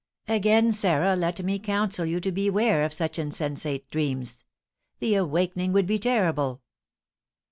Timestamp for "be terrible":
5.85-6.63